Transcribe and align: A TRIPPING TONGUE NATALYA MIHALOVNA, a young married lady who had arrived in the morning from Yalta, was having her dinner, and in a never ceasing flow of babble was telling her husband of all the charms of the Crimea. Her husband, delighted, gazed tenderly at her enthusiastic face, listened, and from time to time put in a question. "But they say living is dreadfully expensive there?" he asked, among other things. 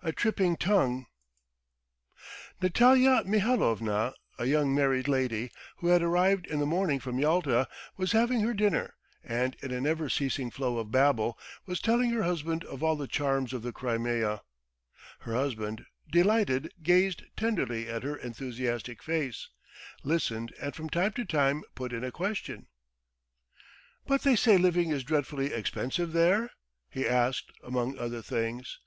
A 0.00 0.10
TRIPPING 0.10 0.56
TONGUE 0.56 1.06
NATALYA 2.62 3.24
MIHALOVNA, 3.26 4.14
a 4.38 4.44
young 4.46 4.74
married 4.74 5.06
lady 5.06 5.50
who 5.80 5.88
had 5.88 6.00
arrived 6.02 6.46
in 6.46 6.60
the 6.60 6.64
morning 6.64 6.98
from 6.98 7.18
Yalta, 7.18 7.68
was 7.98 8.12
having 8.12 8.40
her 8.40 8.54
dinner, 8.54 8.94
and 9.22 9.54
in 9.56 9.72
a 9.72 9.80
never 9.82 10.08
ceasing 10.08 10.50
flow 10.50 10.78
of 10.78 10.90
babble 10.90 11.38
was 11.66 11.78
telling 11.82 12.08
her 12.08 12.22
husband 12.22 12.64
of 12.64 12.82
all 12.82 12.96
the 12.96 13.06
charms 13.06 13.52
of 13.52 13.60
the 13.60 13.70
Crimea. 13.70 14.40
Her 15.20 15.34
husband, 15.34 15.84
delighted, 16.10 16.72
gazed 16.82 17.24
tenderly 17.36 17.86
at 17.86 18.02
her 18.02 18.16
enthusiastic 18.16 19.02
face, 19.02 19.50
listened, 20.02 20.54
and 20.58 20.74
from 20.74 20.88
time 20.88 21.12
to 21.12 21.26
time 21.26 21.62
put 21.74 21.92
in 21.92 22.02
a 22.02 22.10
question. 22.10 22.68
"But 24.06 24.22
they 24.22 24.36
say 24.36 24.56
living 24.56 24.88
is 24.88 25.04
dreadfully 25.04 25.52
expensive 25.52 26.12
there?" 26.14 26.52
he 26.88 27.06
asked, 27.06 27.52
among 27.62 27.98
other 27.98 28.22
things. 28.22 28.80